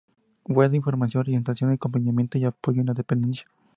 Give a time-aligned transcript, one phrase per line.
[0.49, 3.45] Web de información, orientación, acompañamiento y apoyo a la dependencia.